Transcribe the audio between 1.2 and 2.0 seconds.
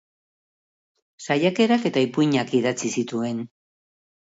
Saiakerak